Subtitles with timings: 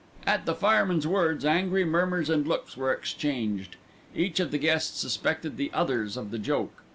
[0.25, 3.75] At the fireman's words angry murmurs and looks were exchanged.
[4.15, 6.81] Each of the guests suspected the others of the joke.